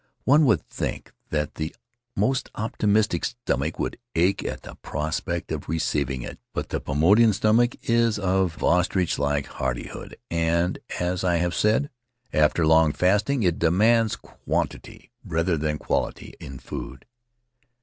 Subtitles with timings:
[0.23, 1.75] One would think that the
[2.15, 7.75] most optimistic stomach would ache at the prospect of receiving it, but the Paumotuan stomach
[7.87, 11.91] is of ostrichlike hardihood and, as I have said,
[12.33, 17.05] after long fasting it demands quantity rather than quality in food.